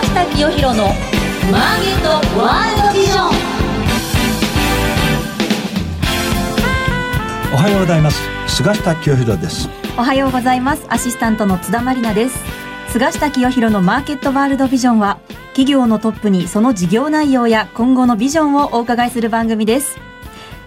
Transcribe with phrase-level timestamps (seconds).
[0.00, 0.86] 下清弘の
[1.50, 3.28] マーケットワールドビジョン。
[7.52, 8.22] おはようございます。
[8.46, 9.68] 菅下清弘です。
[9.98, 10.86] おはようございます。
[10.88, 12.38] アシスタントの津田まりなです。
[12.88, 15.18] 菅下清弘のマーケットワールドビジョンは
[15.48, 19.98] 企業のトップにその事業内容や今後のビジョンをお伺いする番組です。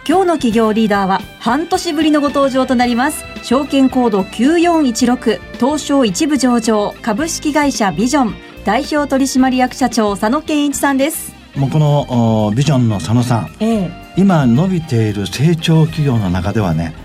[0.07, 3.25] 今日の企業リーダーは半年ぶりのご登場となります。
[3.41, 11.35] 証券コード9416東証一部上場株式会社ビジョン代表取締役社長佐野健一さんです。
[11.55, 16.95] もうこのビジョンの佐野さん、ええ、今伸びている成長企業の中ではね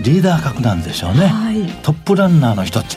[0.00, 2.96] リーダー格なんでしょうね、はい、トップランナーの一つ。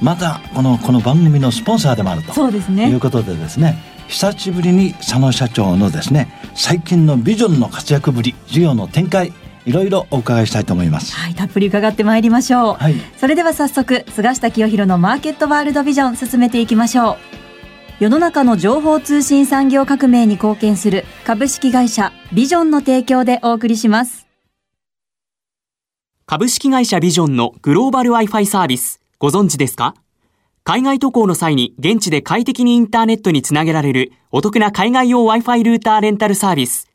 [0.00, 2.32] またこのこの番組のスポンサーでもあると。
[2.32, 2.88] そうですね。
[2.88, 9.32] いうことでですね久しぶりに佐野社長のですね最近のビジョンの活躍ぶり事業の展開
[9.66, 11.16] いろいろお伺いしたいと思います。
[11.16, 12.74] はい、たっぷり伺ってまいりましょう。
[12.74, 17.33] はい、それでは早速、菅下清弘のマーケットワールドビジョン進めていきましょう。
[18.00, 24.26] 世の中の情報通信産業革命に貢献する株式会社ビジョンの提供でお送りします。
[26.26, 29.94] 株式会社ビジョンのグローバル Wi-Fi サービス、ご存知ですか？
[30.64, 36.88] 海外渡航の際に現地で快適にインターネットにつなげられるお得な海外用 Wi-Fi ルーターレンタルサービス。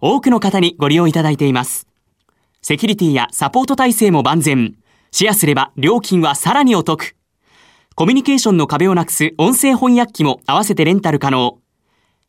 [0.00, 1.86] 多くの方にご利用いただいています。
[2.60, 4.74] セキュリティやサポート体制も万全。
[5.12, 7.14] シェアすれば料金はさらにお得。
[8.00, 11.58] コミュニケーションの壁をなくす音声翻訳機も合わせてレンタル可能。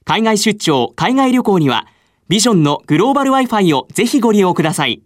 [0.03, 1.88] 海外出張、海外旅行には、
[2.27, 5.02] ビジョンのグローバル Wi-Fi をぜひご利用ください。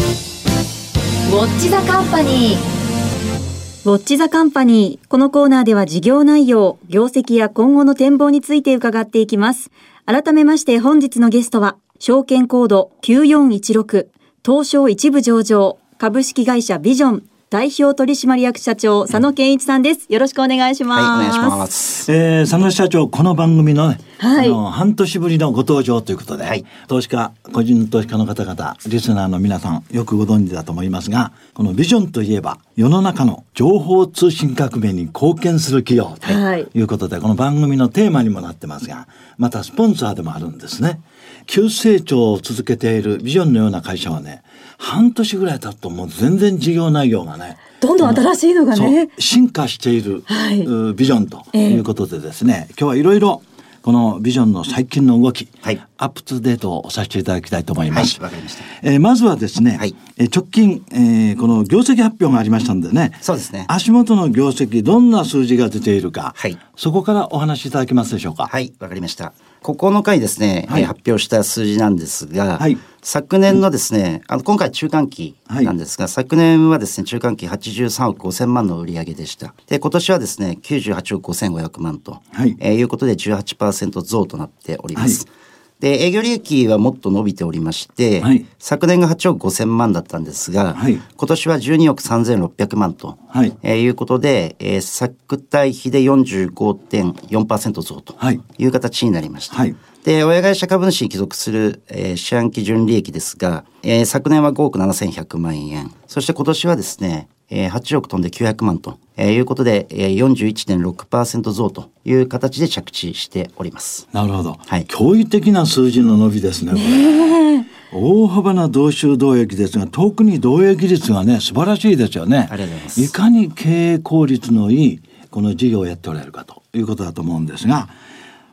[0.00, 3.88] ウォッチザカンパニー。
[3.88, 5.06] ウォッチザカンパニー。
[5.06, 9.70] このコーナーでは事業内容、業績や今後の展望について伺っていきます。
[10.06, 14.08] 改めまして本日のゲストは、証券コード9416、
[14.44, 17.22] 東証一部上場、株式会社ビジョン
[17.54, 20.12] 代表取締役社長佐野健一さんです。
[20.12, 21.02] よろしくお願いします。
[21.04, 22.10] はい、お願いします。
[22.10, 39.06] えー、佐野社長この番組のね、はい、あの半年ぶりのご登場ということで、はい、投資家個人投資家の方々リスナーの皆さんよくご存知だと思いますが、このビジョンといえば世の中の情報通信革命に貢献する企業ということで、はい、この番組のテーマにもなってますが、
[39.38, 41.00] またスポンサーでもあるんですね。
[41.46, 44.42] 急成長を続けているビジョンのような会社はね、
[44.78, 49.08] 半年ぐらい経つともう全然事業内容がねどんどん新しいのがね。
[49.18, 50.58] 進化している、はい、
[50.94, 53.42] ビジョンということでですね、えー、今日はいろいろ
[53.84, 58.18] このビジョンの最近の動き、はい、アップトゥデートをさせていただきたいと思います。
[58.18, 58.38] はい、ま
[58.82, 63.66] えー、まずはですね、はい、え直近、えー、この業績発表がありましたんでね、そうですね。
[63.68, 68.46] 足元の業績どんな数字が出ているか、はい、そこからお話しいただけますでしょうか。
[68.46, 69.34] はい、わかりました。
[69.62, 79.54] 9日にですね、はい、発表した数字なんですが、はい、昨年のですね、あの今回中間期なんですが、はい、昨年はですね、中間期83億5000万の売上でした。
[79.66, 82.56] で、今年はですね、98億5500万と、はい。
[82.60, 85.26] えー、いうことで18%増となっております。
[85.26, 85.34] はい。
[85.80, 93.54] で、営業利益はもっと伸びておりまして、はい、昨年が8億5千万だったんですが、はい、今年は12億3600万と、はい。
[93.62, 98.16] えー、いうことで、えー、昨対比で45.4%増と
[98.56, 99.56] いう形になりました。
[99.56, 105.90] はいで、親会社株主に帰属する、えー、四半期純利益ですが、えー、昨年は5億7100万円。
[106.06, 114.06] そして今年はですね、えー、8億飛んで900万と、えー、いうことで、えー、41.6%増という形で着地しております。
[114.12, 114.58] なるほど。
[114.66, 114.84] はい。
[114.84, 117.98] 驚異的な数字の伸びですね、これ。
[117.98, 122.48] 大幅な同収同益ですが、特に同益率がね、素晴らしいですよね。
[122.50, 123.00] ありがとうございます。
[123.00, 125.00] いかに経営効率のいい、
[125.30, 127.88] この事業をやっておられるかということだと思うんですが、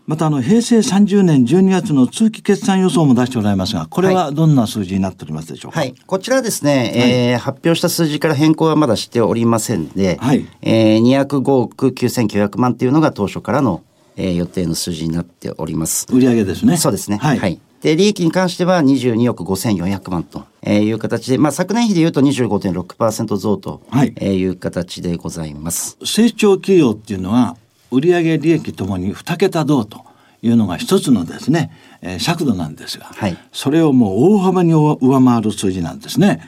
[0.07, 5.79] またあの平成30年12月の通期決算予想も出しておられますが、これはどんな数字になっておりますでしょうか？
[5.79, 13.83] はい、こちらですね、はい、えー、発表した数字から変更はまだしておりませんで、はい、えー、205億9900万というのが当初からの、
[14.17, 16.07] えー、予定の数字になっております。
[16.11, 16.77] 売上ですね。
[16.77, 17.17] そうですね。
[17.17, 23.81] はい、はいで、利益に関しては22億5400万という形で、まあ、昨年比でいうと25.6%増と
[24.21, 25.97] いう形でございます。
[26.05, 27.57] 成長企業っていうのは、
[27.91, 30.05] 売上利益ともに2桁増と
[30.41, 31.71] いうのが一つのですね、
[32.01, 36.41] えー、尺度なんですが、はい、それをもう大幅に上回る数字なんですね。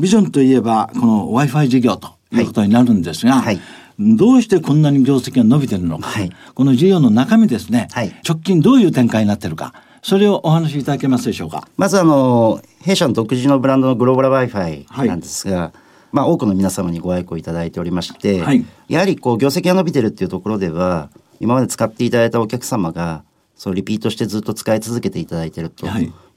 [0.00, 3.60] ビジョンといえばこの Wi-Fi 事業ということになるんですが、はい、
[3.98, 7.88] どうしてこんなに業績が伸びてるのか、はい、この事業の中身ですね、
[8.26, 11.68] 直近どういう展開になってるか、それをお話しいただけますでしょうか。
[11.76, 15.72] まずあの弊社の独自のブランドのグローバル Wi-Fi なんですが、
[16.12, 21.10] まあ、多くの皆様にご愛顧いただいておりまして、はい、やはりこう業績が伸びてるっていうところでは
[21.40, 23.24] 今まで使っていただいたお客様が
[23.54, 25.86] そうリピートしてずっと使い続けていただいていると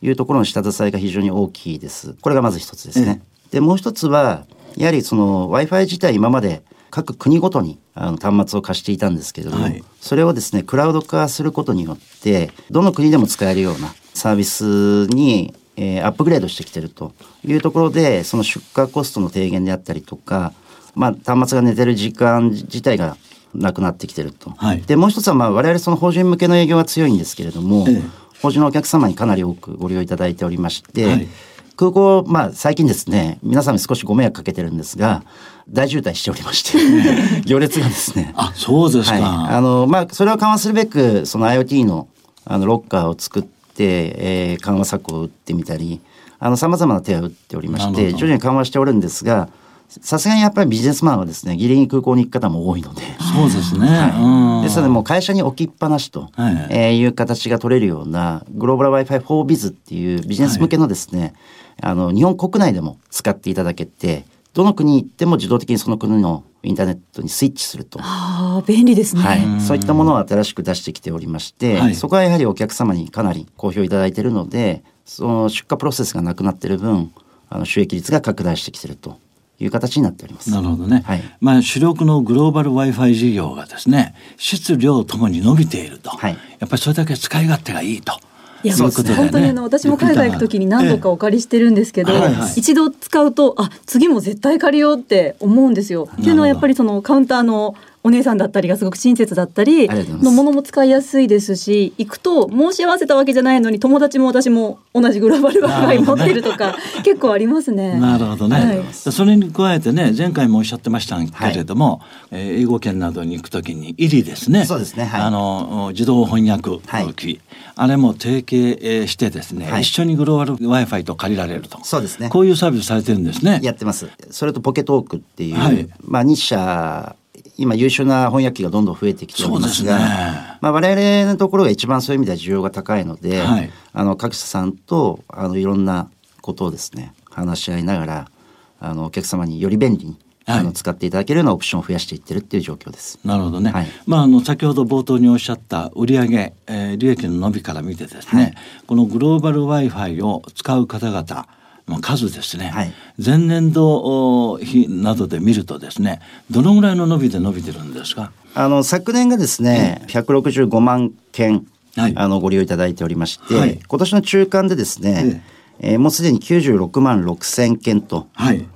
[0.02, 2.16] いうところの下支えが非常に大きいです。
[2.22, 3.22] これがまず一つですね。
[3.52, 4.46] でもう一つは
[4.76, 17.14] やはりその Wi-Fi 自体今まで各国ごとにあの端末を貸していたんですけれども、はい、それをですねクラウド化することによってどの国でも使えるようなサービスに、えー、アップグレードしてきてると
[17.46, 20.54] いうところでその出荷コストの低減であったりとか、
[20.96, 23.18] まあ、端末が寝てる時間自体が
[23.54, 24.52] なくなってきてると。
[24.52, 28.02] はい、でもう一つはまあ我々その法人向けの営業は強いんですけれども、ええ、
[28.42, 31.28] 法人のお客様にかなり多くご利用いただいておりまして、はい、
[31.76, 35.24] 空港、まあ最近ですね、皆さんに少しご迷惑かけてるんですが、
[35.70, 38.34] 大渋滞しておりまして行列がですね。
[38.36, 39.20] あ、そうですか。
[39.20, 42.08] はい、あの、まあそれを緩和するべく、その IoT の
[42.46, 46.02] あのロッカーを作って、えー、緩和策を打ってみたり、
[46.40, 49.50] あの、様々な手を打っておりまして、徐々に緩和しておるんですが、
[49.88, 53.02] さすがにやっぱりビジネスマンはですね、ギリギリ空港に行く方も多いので。
[53.36, 53.88] そうですね。
[53.88, 61.34] はい、ですので、もう会社に置きっぱなしと、はい、えー、いう形が取れるような、グローバル Wi-Fi for Biz っていうビジネス向けのですね、はい、
[61.82, 68.00] あの、日本国内でも使っていただけて、どの国に行っても自動的にその国のインターネットにスイッチすると。
[68.02, 69.62] ああ、便利ですね、はい。
[69.62, 77.12] そういったものを新しく出してきておりまして、はい、そこはやはりお客様にかなり好評いただいているので、その出荷プロセスがなくなっている分、
[77.50, 79.18] あの収益率が拡大してきていると
[79.60, 80.52] いう形になっております。
[80.52, 81.04] なるほどね。
[81.06, 88.20] はい、まあ主力のグローバル Wi-Fi 事業がですね、質量ともに伸びていると、はい、やっぱりそれだけ使い勝手がいいと。
[88.64, 88.82] いや、ね、
[89.16, 92.14] 本当にあの私も海外行く時に何度かお借りしてるんですけど、
[92.56, 96.08] 一度使うとあ次も絶対借りようって思うんですよ。
[96.12, 107.98] っていうのはやっぱりそのカウンターのお姉さんだったりがすごく親切だったりのものも使いやすいですし行くと申し合わせたわけじゃないのに友達も私も同じグローバル Wi-Fi 持ってるとか、 結構ありますね。
[107.98, 114.66] なるほどね、はい、それに加えてね前回もおっしゃってましたけれども、はい、えー、英語圏などに行くときにイリですね。
[114.66, 116.80] そうですね、はい、あの自動翻訳
[117.16, 117.40] 機、
[117.76, 121.80] あれも提携してですね、一緒にグローバル Wi-Fi と借りられると。
[121.84, 122.30] そうですね。
[122.30, 123.60] こういうサービスされてるんですね。
[123.64, 124.10] やってます。
[124.30, 127.16] それとポケトークっていう、まあ、日社
[127.62, 136.10] 今優秀な翻訳機がどんどん増えてきておりますが、ね、まあ、我々のところが一番そういう意味では需要が高いので、はい、あの各社さんとあのいろんな
[136.42, 138.32] ことをですね話し合いながら
[138.80, 143.20] あのお客様により便利にはい、あの使っていただけるようなオプションを増やしていってるっていう状況です。
[143.24, 143.72] なるほどね。
[143.72, 148.56] はい、まああの先ほど冒頭におっしゃった売上、えー、利益の伸びから見てですね、はい、
[148.88, 151.48] このグローバル Wi-Fi を使う方々
[151.88, 152.94] まあ、数ですね、はい、
[153.24, 158.32] 前年度比などで見るとですねどのぐらいの伸びで伸びてるんですか？
[158.54, 168.28] あの昨年がですね、ええ、165万件、はい、あのご利用いただいておりまして、はい、今年の中間でですね、ええー、もうすでに96万6千件と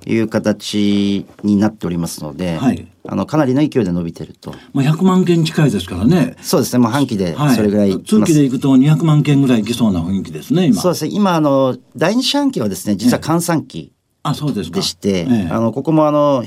[0.06, 4.52] いう形になっておりますので、はい、あのかなりの勢いで伸びてると。
[4.72, 6.36] まあ100万件近いですからね。
[6.42, 6.80] そうですね。
[6.80, 10.66] もう半期でそれぐらい、はい、通期でいくと200万件ぐらいいきそうな雰囲気ですね。
[10.66, 10.82] 今。
[10.82, 11.10] そうですね。
[11.12, 13.92] 今あの第二四半期はですね、実は閑散期
[14.24, 16.44] でして、ええ、あのここもあの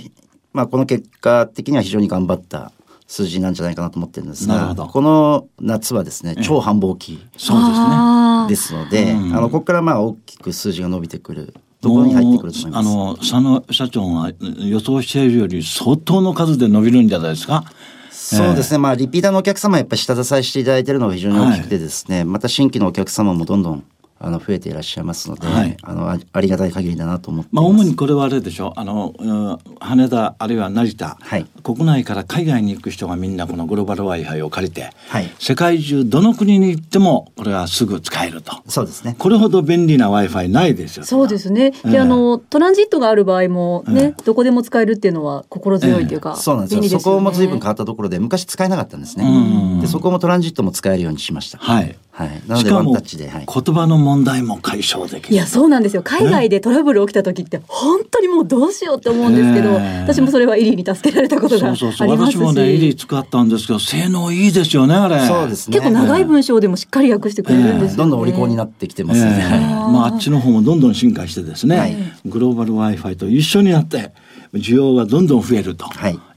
[0.51, 2.73] まあこの結果的には非常に頑張った
[3.11, 8.47] 数字なんじゃないかなと思ってるんですがこの夏はですね超繁忙期、そうですね。
[8.47, 12.87] ですので、うん、あのここからまあ大きく数字が伸びてくるところに入ってくると思います？
[12.87, 17.63] あの佐野社長が予想しているより相当の数で伸びるんじゃないですか？
[18.11, 23.83] そうですね、まあリピーターのお客様やっぱり下支えしていただいているのが非常に大きくてですね、はい、また新規のお客様もどんどん
[24.19, 38.61] あの増えていらっしゃいますので、はい、あのありがたい限りだなと思ってまあ主にこれはあれでしょあの、うん、羽田あるいは成田、はい、国内から海外に行く人がみんなこのグローバル Wi-Fi を借りて、はい、世界中どの国に行ってもこれはすぐ使えると。
[38.67, 39.15] そうですね。
[39.17, 41.05] これほど便利な Wi-Fi ないですよ。
[41.05, 46.33] そうですね、で、あのトランジットがある場合もね、えー、どこでも使えるっていうのは心強いというか、え。
[46.33, 49.79] ー、そうなんですよ、ね、そこも随分変わったところで昔使えなかったんですね。
[49.81, 51.57] でそこもトランジットも使えるようにしました。
[51.57, 51.95] はい。
[52.19, 55.35] はい、なのでワンタッチで、はい、言葉の問題も解消できる。
[55.35, 56.01] いやそうなんですよ。
[56.03, 61.79] 海外でトラブル起きた時って本当にもうどうしようって思うんですけど、私もそれはイリーに助けられたことがありますし。
[61.81, 65.19] そうそう私もねイリー使ったんですけど性能いいですよねあれ。
[65.27, 65.77] そうですね。
[65.79, 67.87] 結構長い文章でもしっかり訳してくれるんですよ、ね。
[67.91, 74.11] えー、どんどんお利口になってきてますね、えー、まあ、あっちの方もどんどん進化してですね、はい、グローバル Wi-Fi と一緒になって
[74.53, 75.85] 需要がどんどん増えると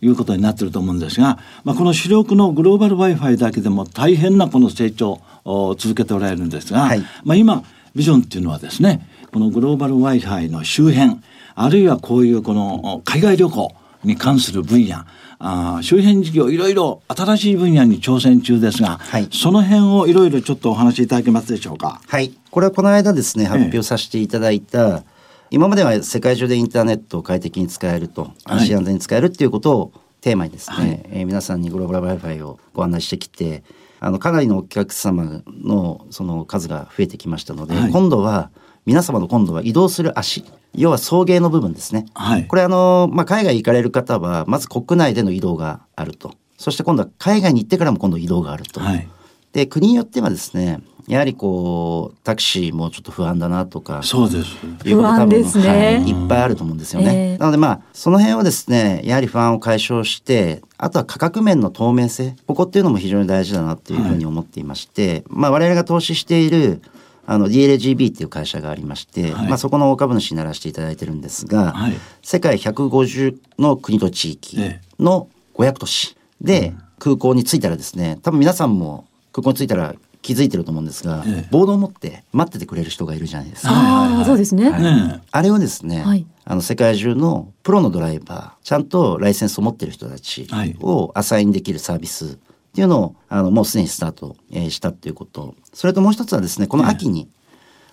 [0.00, 0.08] い。
[0.08, 7.64] うことになってると思うんですが、まあ、この主力のグローバル Wi-Fi だけでも大変なこの成長を続けておられるんですが、はい、まあ、今
[7.94, 11.20] ビジョンっていうのはですねこのグローバル Wi-Fi の周辺
[11.54, 15.04] あるいはこういうこの海外旅行に関する分野
[15.38, 22.00] あ周辺事業いろいろ新しい分野に挑戦中ですが、はい、その辺をいろいろちょっとお話しいただけますでしょうか？
[22.06, 22.32] はい。
[22.50, 25.11] これはこの間ですね発表させていただいた、ええ
[25.52, 29.92] 今までは世界中でインターネットを快適に使えると安心安全に使えるっていうことを
[30.22, 33.62] テーマにですね、はい、えー、皆さんにグローバル Wi-Fi をご案内してきて
[34.00, 38.50] あのかなりのお客様のその数が増えてきましたので、はい、今度は
[38.86, 46.34] 皆様の今度は移動する足要は送迎の部分ですね、はい、これあの、まあ、海外行かれる方はまず国内での移動があると。
[46.56, 48.80] そして今度は海外に行ってからも今度移動があると。
[48.80, 49.08] はい、
[49.52, 54.56] で国によってはですねやはりこうタクシーもちょっと不安だなとかそうです。
[54.84, 55.74] 不安ですね、は
[56.06, 66.82] い、いっぱいあると思うんですよね、えー、なのでまあその辺をですねやはり不安を解消してあとは価格面の透明性ここっていうのも非常に大事だなっていうふうに思っていまして、はい、まあ我々が投資している
[67.24, 74.58] あの DLGB っていう会社がありまして、はい、まあそこの大株主にならせていただいてるんですが、はい、世界150の国と地域
[74.98, 83.72] の500都市で空港に着いたらですね多分皆さんも空港に着いたら気づいてると思うんですが、ええ、ボードを持って待っててくれる人がいるじゃないですか。
[83.72, 90.46] ああ、そうですね、はい、あれをですね、はい、あの世界中のプロのドライバー、ちゃんとライセンスを持ってる人たち
[90.80, 92.28] をアサインできるサービスっ
[92.74, 95.54] ていうのをあのもうすでにスタート、えー、したっていうこと。
[95.74, 97.28] それともう一つはですね、この秋に、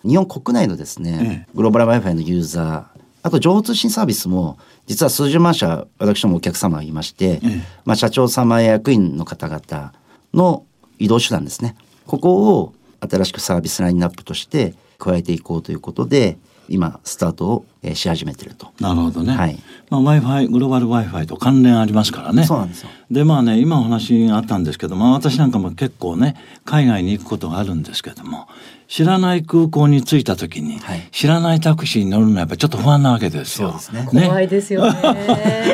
[0.06, 7.42] 日本国内のですね、グローバル Wi-Fi のユーザー、あと情報通信サービスも実は数十万社私どもお客様がいまして、
[7.86, 9.94] まあ、社長様や役員の方々
[10.34, 10.66] の
[11.00, 11.76] 移動手段ですね
[12.10, 12.74] ここを
[13.08, 16.40] 新しくサービスラインナップとして加えていこうということで
[16.70, 18.72] 今スタートをし始めてると。
[18.80, 19.34] なるほどね。
[19.34, 19.60] はい。
[19.90, 22.46] まあ Wi-Fi グローバル Wi-Fi と関連ありますからね。
[22.46, 22.90] そうなんですよ。
[23.10, 28.48] でまあね今お話があったんですけども私なんかも結構ね海外に行くことがあるんですけども
[28.88, 33.74] 知らない空港に着いた時に、はい、知らないタクシーに乗るのはやっぱりちょっと不安なわけですよ。
[33.94, 35.00] ね、怖いですよね。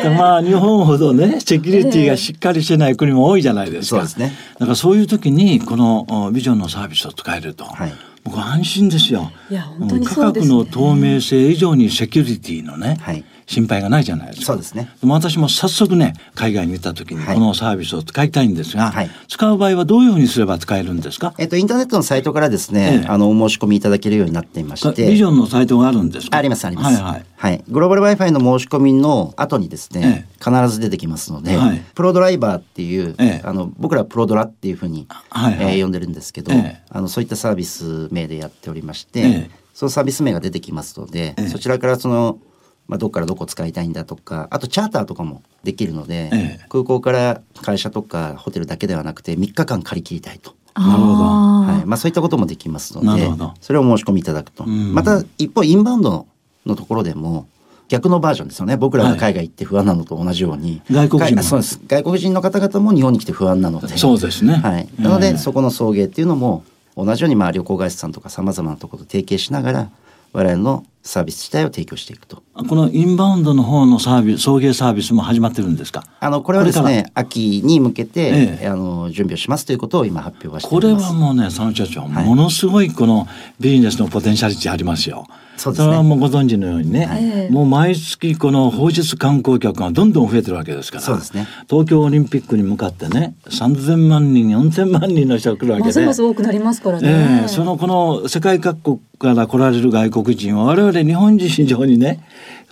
[0.17, 3.97] まあ日本ほどねセキュリティがしっかりしてない国も多いじゃないですか。
[3.97, 4.33] そうですね。
[4.59, 7.65] だからそういう時にこのビジョンのサービスを使えると。
[7.65, 7.93] はい
[8.25, 9.31] 僕安心ですよ。
[9.51, 14.45] いや本当にそうです、ね、価格の透明性以上にセキュリティのね、はい、心配がないじゃないですか。
[14.47, 14.89] そうですね。
[14.99, 21.33] でも私も早速ね、海外に行った時にこのサービスを使いたいんですが、はい、使う場合はどういうふうにすれば使えるんですか？
[21.37, 25.07] えっと、インターネットのサイトからですね、ええ、あの、お申し込みいただけるようになっていまして。
[25.07, 26.37] ビジョンのサイトがあるんですか？
[26.37, 27.01] あります、あります。
[27.01, 27.25] はいはい。
[27.37, 27.63] はい。
[27.69, 36.51] グローバル Wi-Fi の申し込みの後にですね、え、必ず出てきますので、はい、プロドライバーっていう、あの、僕らプロドラっていうふうに、はいはい、えー、呼んでるんですけど、
[36.89, 42.39] あの、そういったサービス名でやっておりまして、そのサービス名が出てきますので、そちらからその、
[42.87, 50.53] まあ、どこからどこ使いたいんだとかあとチャーターとかもできるので、ええ、空港から会社とかホテルだけではなくて3日間借り切りたいと。
[50.75, 51.85] なるほど、はい。
[51.85, 53.29] まあ、そういったこともできますので
[53.61, 56.27] それを申し込みいただくと、また一方インバウンド
[56.65, 57.47] のところでも
[57.87, 58.77] 逆のバージョンですよね。
[58.77, 61.79] 僕らが海外行って不安なのと同じように、はい、外国人そうです。
[61.87, 63.95] 外国人の方々も日本に来て不安なので。
[63.97, 66.63] そうですね、はい、なので、えー、そこの送迎っていうのも
[66.97, 69.89] 同じようにまあ旅行会社さんとかさまざまなところと提携しながら
[70.33, 72.41] 我々のサービス自体を提供していくと。
[72.67, 76.03] このインバウンドの方のサービス、送迎サービスも始まってるんですか？
[76.19, 83.27] あのこれはですね、秋に向けて、ええ、あの準備をしますということを今発表はしてこれはもうね、佐野社長、はい、ものすごいこの
[83.59, 85.27] ビジネスのポテンシャリティありますよ。
[85.57, 85.85] そうですね。
[85.85, 91.03] それはもうご存知のようにね、はい、もう毎月この放出観光客がどんどん増えてるわけですから。
[91.03, 91.47] そうですね。
[91.69, 95.87] 東京オリンピックに向かってね、三千万人、四千万人の人が来るわけで。
[95.87, 97.41] ますます多くなりますからね。
[97.41, 102.23] ええ、そのこの世界各国から来られる外国人は我々日本人以上にね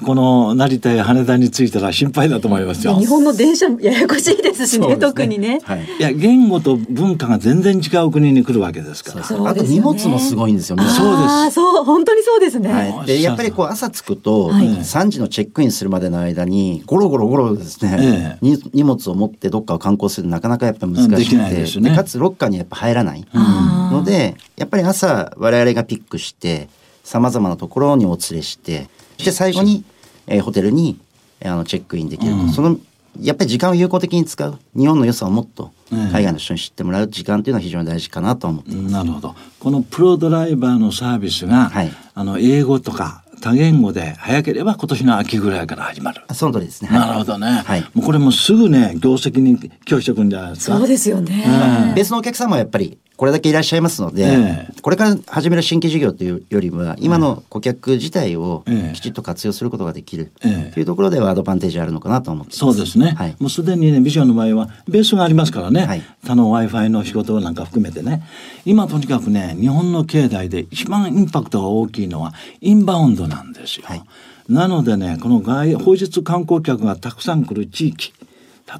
[0.03, 2.96] この成田や羽田に着いたら心配だと思いますよ。
[2.96, 5.86] 日本の電車ややこしいですしね、ね特にね、はい。
[5.86, 9.27] いや言語と文化が全然違う国に来るわけですから。
[9.27, 10.84] ね、あと荷物もすごいんですよね。
[10.86, 11.56] そうです。
[11.56, 12.72] そう本当にそうですね。
[12.72, 26.68] はい、でやっぱりこう朝着くと、はい、3時のチェックインするまでの間にゴロゴロゴロですね、ええ、荷物を持ってどっかを観光するなかなかやっぱ難しくて、で、ね、かつロッカーにやっぱ入らないので、やっぱり朝我々がピックして
[27.03, 28.88] さまざまなところにお連れして
[29.24, 29.83] で最後に
[30.27, 31.00] えー、ホテルに
[31.43, 32.77] あのチェックインできると、うん、その
[33.19, 46.24] やっぱり時間を有効的に使う日本の良さをもっと海外の人に知ってもらう時間というのは非常に大事かなと思っています、なるほどこのプロドライバーのサービスが、はい、あの英語とか多言語で早ければ今年の秋ぐらいから始まる。
[46.33, 46.89] その通りですね。
[46.89, 47.48] なるほどね。
[47.48, 47.81] はい。
[47.93, 50.77] もうこれもすぐね業績に寄与してくんじゃないですか。
[50.77, 51.43] そうですよね。
[51.89, 60.48] うん、別のお客様はやっぱりこれだけいらっしゃいますので、えー、これから始める新規事業というよりは今の顧客自体をきちっと活用することができると
[60.79, 62.60] いうところではアドバンテージあるのかなと思ってます。
[62.60, 63.12] そうですね。
[63.12, 68.24] はい、もうすでにねビジョンの場合はベースがありますからね、はい、他の Wi-Fi の仕事なんか含めてね。
[68.65, 73.86] 今とにかくね日本の経済で一番インパクトが大きいのはインバウンドなんですよ。
[73.86, 74.03] はい、
[74.50, 78.12] なのでねこの外放出観光客がたくさん来る地域。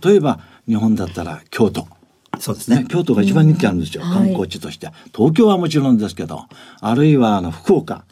[0.04, 1.88] 例えば日本だったら京都。
[2.44, 2.86] そうですね。
[2.90, 6.44] 京都が一番人気あるんですよ、うん、観光地として、はい、東京はもちろんですけど、
[6.82, 8.04] あるいはあの福岡。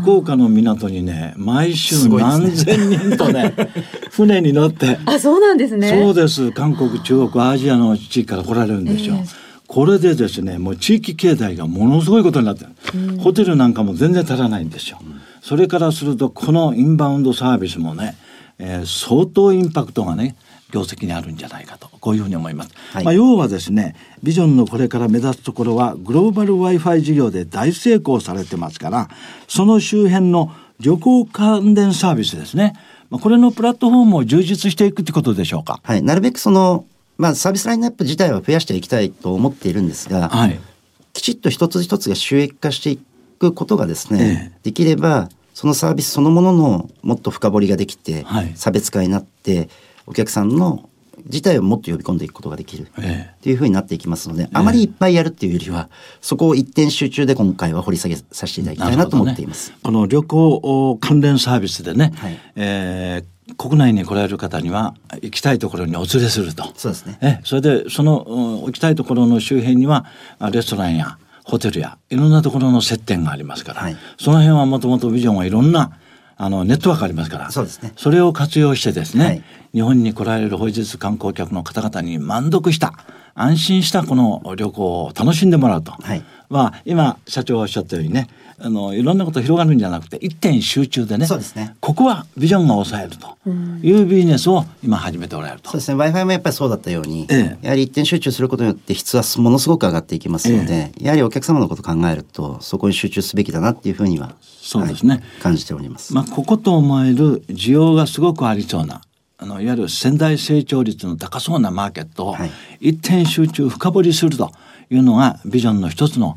[0.00, 3.54] 福岡の港にね毎週何千人とね
[4.10, 4.98] 船に乗って。
[5.06, 5.88] あそうなんですね。
[5.88, 6.52] そうです。
[6.52, 14.98] 韓国中国アジアの地域から来られるんですよ、えーこれでですねもう地域経済がものすごいことになってる、ホテルなんかも全然足らないんですよ、
[15.40, 18.14] それからするとこのインバウンドサービスもね、
[18.58, 20.36] えー、相当インパクトがね
[20.70, 29.08] 業績にあるんじゃないかとこういうふうに思います、はい、まあ、要はですねビジョンのこれから目指すところはグローバル Wi-Fi 事業で大成功されてますから
[29.46, 32.74] その周辺の旅行関連サービスですね。
[33.10, 35.78] これのプラットフォームを充実していくってことでしょうか。
[35.84, 36.84] はい、なるべくその
[37.16, 40.58] まあサービスラインナップ自体は増やしていきたいと思っているんですが、はい、
[41.12, 42.98] きちっと一つ一つが収益化してい
[43.38, 49.68] くことがですね、ええ、できればそのサービスそのもののもっと深掘りができて、はい、差別化になって
[50.06, 50.90] お客さんの
[51.26, 52.86] 自体をもっと呼び込んでいくことができるっ
[53.40, 55.88] ていうふうになっていきますので、えあまりいっぱいやるっていうよりは
[56.20, 59.70] そこを一点集中で今回は掘り下げさせていただきたいなと思っています。
[59.70, 66.64] ね、この旅行関連サービスでね、はい、えー国内に来られる方には行きたいところにお連れすると。
[66.76, 67.18] そうですね。
[67.20, 70.06] え、それでその行きたいところの周辺には
[70.50, 75.98] レストランやホテルやいろんなところの接点がありますから、はい、その辺はもともとビジョンはいろんな
[76.36, 77.92] あのネットワークありますからそうですね。
[77.96, 79.42] それを活用してですね、はい、
[79.74, 82.94] 日本に来られる本日観光客の方々に満足した
[83.34, 91.74] 安心したこの旅行を楽しんでもらうと、はい、まあ今社長がおっしゃったようにねあのいろんなこと広がるんじゃなくて一点集中でねそうですね。
[91.80, 93.34] ここはビジョンが抑えると。
[93.82, 95.98] いうビジネスを今始めておられると、そうですね。
[95.98, 106.14] W i f i もやっぱりそうだったように、ええ、やはり一点集中することによって質はものすごく上がっていきますので、え、やはりお客様のことを考えるとそこに集中すべきだなっていうふうにはそうですね、はい、感じております。
[106.14, 109.02] まあ、ここと思える需要がすごくありそうな
[109.36, 112.36] あのいわゆる潜在成長率の高そうなマーケットを
[112.80, 114.52] 一点集中深掘りすると
[114.90, 116.36] いうのがビジョンの一つの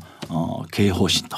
[0.72, 1.36] 経営方針と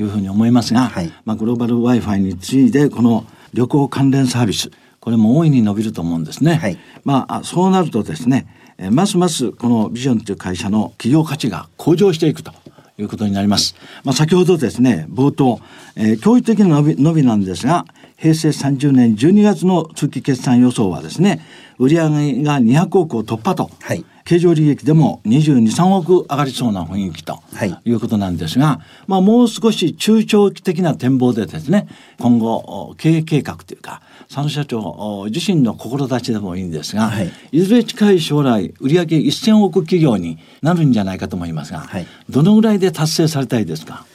[0.00, 6.54] いうふうに思いますが、はい、まあ、グローバル Wi-Fi についてこの旅行関連サービスこれも大いに伸びると思うんですね。
[6.54, 8.46] はい、まあそうなるとですね
[8.90, 12.52] ますますこのビジョンという会社の企業価値が向上していくと
[12.96, 13.74] いうことになります。
[14.04, 15.60] まあ、先ほどですね冒頭、
[15.96, 17.84] えー、教育的な伸び伸びなんですが
[18.22, 21.40] 平成30年12月の通期決算予想はですね
[21.78, 22.02] 売上
[22.44, 27.42] が200億を突破と、はい、経常利益でも22、3億上がりそうな雰囲気と
[27.84, 27.90] い。
[27.90, 31.88] うことなんですが、まあ、もう少し中長期的な展望でですね
[32.20, 44.06] 今後経営計画というか佐野社長自身の志でもいいんですが、はい、いずれ近い将来売上1000億企業になるんじゃないかと思いますが、はい、どのぐらいで達成されたいですか？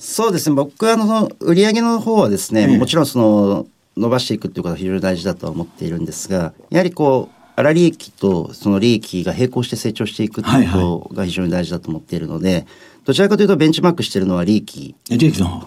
[0.00, 0.56] そうですね。
[0.56, 12.66] 僕はあの売上の方はですね、ええ、もちろんその伸ばしていくっていうことは非常に大事だとは思っているんですがやはりこう粗利益とその利益が並行して成長していくということが非常に大事だと思っているので、はいはい、
[13.04, 14.94] どちらかというとベンチマークしているのは利益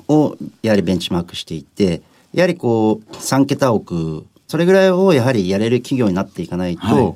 [0.07, 2.01] をやはりベンチマークしていて
[2.33, 7.15] やはりこう3桁億それぐらいをやはりやれる企業になっていかないと、はい、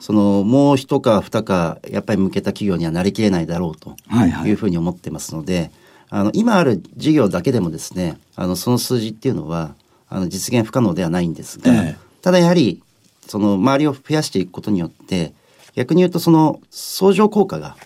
[0.00, 3.96] そのもう一か二かやっぱり向けた企業にはなりきれないだろうと
[4.44, 5.70] いうふうに思ってますので、はいはい、
[6.16, 9.74] あの今ある事業だけでもですねあのその数字っていうのは
[10.08, 12.82] あの実現不可能ではないんですが、ええ、ただやはり
[13.26, 15.34] その周りを増やしていくことによって
[15.74, 17.76] 逆に言うとその相乗効果が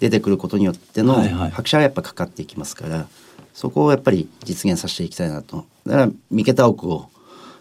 [0.00, 1.14] 出てくることによっての
[1.50, 3.06] 拍車がやっぱかかっていきますから、
[3.54, 5.64] そこをやっぱり実現させていきたいなと。
[5.86, 7.08] だから三桁億を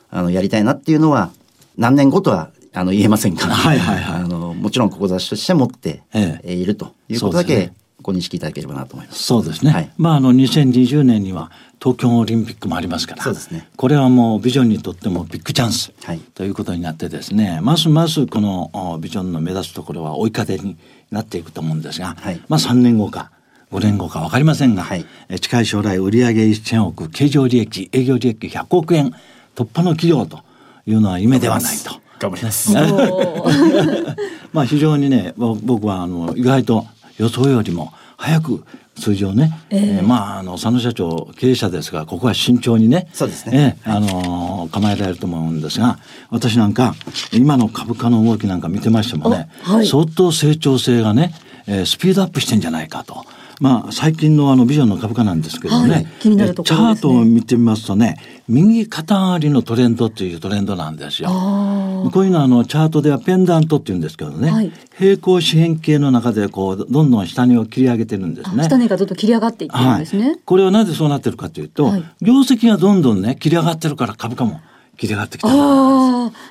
[0.09, 1.29] あのやりたいなっていうのは
[1.77, 6.01] 何年後とはあの言えませんから、はいはいはい、あのもちろん志として持って
[6.43, 9.23] いるということだけご認識いただければなと思います。
[9.23, 9.71] そうですね。
[9.71, 13.67] はい、まああの2020年には東京オリンピックもありますから、そうですね。
[13.75, 20.77] これはもうビジョンにとってもビッグチャンス、はい、ということになってですね、ますますこのビジョンの目指すところは追い風に
[21.11, 23.31] なっていくと思うんですが、はい、まあ3年後か。
[23.71, 25.05] 5年後か分かりませんが、はい、
[25.39, 29.13] 近い将来売上1000億経常利益営業利益100億円
[29.55, 30.39] 突破の企業と
[30.87, 32.01] いうのは夢ではないと。
[32.19, 32.73] 頑張ります。
[34.51, 36.85] まあ非常にね僕はあの意外と
[37.19, 38.63] 予想よりも早く
[38.97, 46.95] 数字をね、えー、えー、まああの佐野社長経営者ですがここは慎重にねそうですね、えー、あのー、構えられると思うんですが私なんか
[47.31, 51.33] 今の株価の動きなんか見てましてもね、はい、相当成長性がね、
[51.67, 53.25] えー、スピードアップしてんじゃないかと。
[53.59, 58.17] まあ、最近のあのビジョンの株価なんですけどね、はい、気になるところ、ね、チャートを見てみますとね
[58.47, 61.29] 右肩上がりのトレンドというトレンドなんですよ。
[61.29, 68.63] こういうのはあのチャートではペンダントっていうんですけどね、はい、平行四辺形の中でこうどんどん下値を切り上げてるんですね。
[68.63, 70.27] 下値がどんどん切り上がっていってるんですね。
[70.27, 71.91] はい、これはなぜそうなってるかというと、
[72.21, 74.61] 業績がどんどんね切り上がってるから株価も
[74.99, 75.47] 切り上がってきた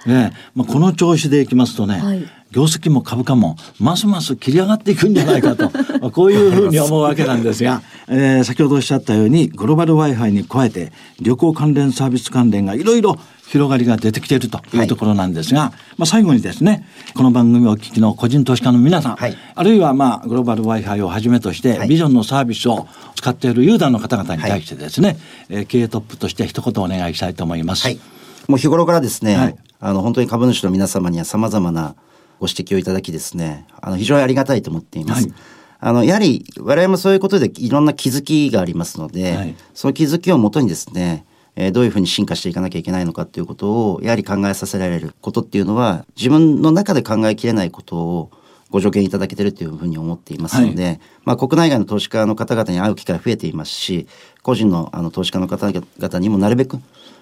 [0.06, 5.70] ね、まあ、この調子でいきますとね、はい、業績も株価もますます切り上がっていくんじゃないかと
[6.10, 25.16] こういうふうに思うわけなんですが、えー、先ほどおっしゃったようにグローバル Wi-Fi に加えて旅行関連サービス関連がいろいろ広がりが出てきているというところなんですが、はい、まあ、最後にですねこの番組をお聞きの個人投資家の皆さん、はい、あるいはまあグローバル Wi-Fi をはじめとして、ビジョンのサービスを使っているユーザーの方々に対してですね、
[25.50, 27.84] はい、経営トップとして一言お願いしたいと思います。
[27.84, 27.98] はい、
[28.48, 31.94] もう日頃からですね、あの本当に株主の皆様にはさまざまな
[32.40, 35.28] ご指摘をいただきですねあの非常にありがたいと思っています。
[35.80, 41.24] あのやはり我々もそういうことでいろんな気づきがありますので、その気づきをもとにですね
[41.60, 48.30] えどういうふうに進化していかなきゃいけないのかっていうことをやはり考えさせられることっていうのは自分の中で考えきれないことを
[48.70, 54.06] ご助言いただけてるというふうに思っていますので、はい、まあ、国内外の投資家の方々に会う機会が増えていますし
[54.42, 56.78] 個人のあの投資家の方々にもなるべく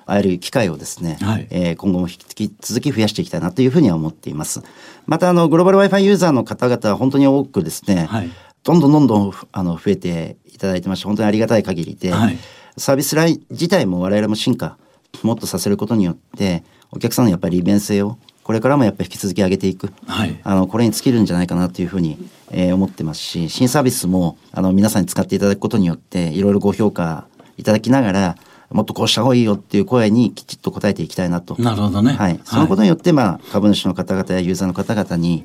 [0.07, 4.63] 会える機会をですね、はい、えー、今後も引き続き増やしていきたいなというふうには思っています。
[5.07, 8.31] またあのグローバル Wi-Fi ユーザーの方々は本当に多くですね、はい、
[8.63, 12.39] どんどんどんどんあの増えていただいてまして本当にありがたい限りで、はい、
[12.77, 14.79] サービスライン自体も我々も進化
[15.23, 22.17] もっとさせることによってお客さんのやっぱり利便性をこれからもやっぱり引き続き上げていく、はい、あのこれに尽きるんじゃないかなというふうに、
[22.53, 28.37] えー、思ってますし新サービスもあの皆さんに使っていただくことによっていろいろご評価いただきながら
[28.71, 31.61] もっとこうした方がいいよっていう声にきちっと答えていきたいなと。
[31.61, 32.13] なるほどね。
[32.13, 32.41] はい。
[32.45, 35.45] そのことによって、まあ、株主の方々やユーザーの方々に、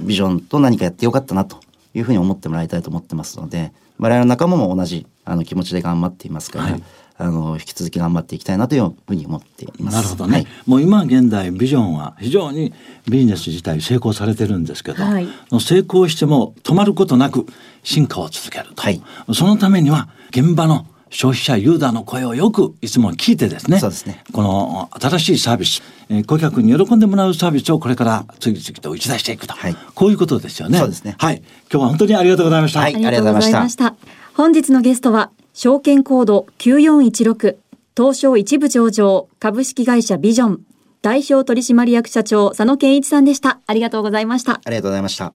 [0.00, 1.58] ビジョンと何かやってよかったなと
[1.94, 6.82] いうふうに思ってもらいたいと思ってますので、我々の仲間も同じあの気持ちで頑張っていますから、はい、
[7.22, 9.94] あの引き続き頑張っていきたいなというふうに思っています。
[9.94, 10.32] なるほどね。
[10.32, 12.74] はい、もう今現代ビジョンは非常に
[13.08, 15.28] ビジネス自体成功されてるんですけど、はい、
[15.60, 17.46] 成功しても止まることなく
[17.84, 18.82] 進化を続けると。
[18.82, 19.00] はい、
[19.32, 23.78] そのためには現場の消費者ユーザーの声をよくいつも聞いてですね。
[23.78, 24.24] そうですね。
[24.32, 29.54] この新しいサービス、えー、顧客に喜んでもらうサービスをこれから次々と打ち出していくと。
[29.54, 30.78] はい、こういうことですよね。
[30.78, 31.14] そうですね。
[31.18, 31.36] はい。
[31.70, 32.80] 今日は本当にありがとうございました。
[32.80, 33.94] はい、ありがとうございました。
[34.34, 37.56] 本日のゲストは、証券コード9416
[37.94, 40.60] 東証一部上場株式会社ビジョン
[41.02, 43.60] 代表取締役社長佐野健一さんでした。
[43.66, 44.60] ありがとうございました。
[44.64, 45.34] ありがとうございました。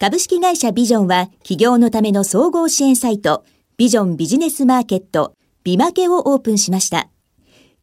[0.00, 3.44] 株式会社ビジョンは企業のための総合支援サイト
[3.76, 7.08] ビジョンビジネスマーケットビマケをオープンしました。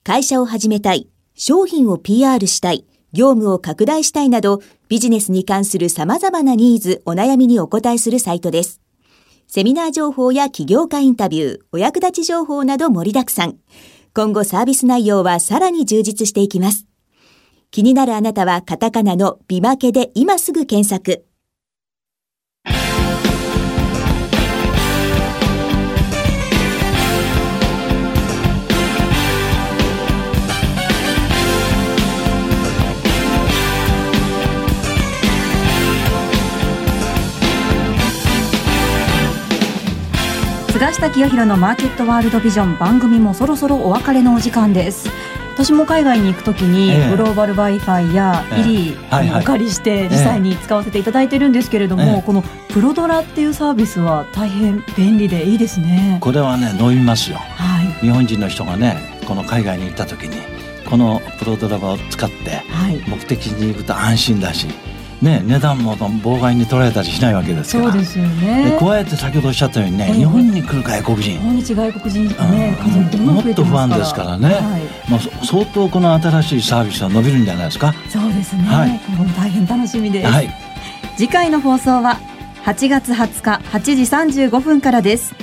[0.04, 8.83] 会社を始めたい、商品を PR したい、業務を拡大したいなどビジネスに関する様々なニーズ、お悩みにお答えするサイトです。
[9.48, 13.58] セミナー情報や起業家インタビュー、お役立ち情報など盛りだくさん。
[14.16, 16.86] 今後サービス内容はさらに充実していきます。
[17.72, 21.26] 気になるあなたはカタカナのビマケで今すぐ検索。
[40.74, 45.08] 菅下清弘のマーケットワールドビジョン番組もそろそろお別れのお時間です。
[45.54, 56.18] 私も海外に行くときに、グローバル Wi-Fi やイリーお借りして実際に使わせていただいてるんですけれども、このプロドラっていうサービスは大変便利でいいですね。
[56.22, 60.38] これはね伸びますよ、はい、日本人の人がねこの海外に行った時に
[60.90, 62.64] このプロドラを使って
[63.08, 64.66] 目的に行くと安心だし、
[65.24, 67.92] ね、値段も妨害に取られたりしないわけですから。
[67.92, 68.78] そうですよね。
[68.80, 71.32] 加えて先ほどおっしゃったようにね、えー、日本に来る外国人。
[71.32, 74.62] 日本に外国人ね、うん、数もっと不安ですからね、はい、
[75.10, 77.94] まあ、相当この新しいサービスは伸びるんじゃないですか。
[78.10, 80.50] そうですね、はい、今後も大変楽しみです、はい、
[81.16, 82.20] 次回の放送は
[82.66, 85.34] 8月20日8時35分からです。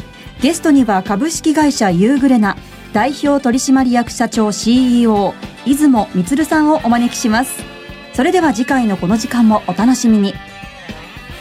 [0.42, 2.56] ゲストには株式会社ユーグレナ
[2.92, 5.34] 代表取締役社長 CEO
[5.66, 7.69] 出雲充さんをお招きします
[8.12, 10.34] それでは次回のこの時間もお楽しみに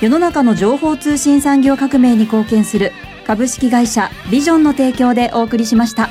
[0.01, 2.93] 世の中の情報通信産業革命に貢献する
[3.25, 6.09] 株式会社ビジョンの提供でお送りしました。